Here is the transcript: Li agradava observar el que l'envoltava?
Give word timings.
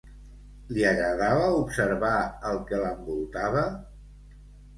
Li 0.77 0.85
agradava 0.91 1.51
observar 1.57 2.09
el 2.53 2.59
que 2.71 2.81
l'envoltava? 2.85 3.69